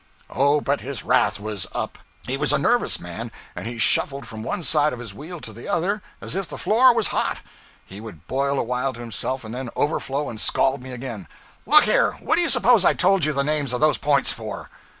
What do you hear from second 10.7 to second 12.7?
me again. 'Look here! What do you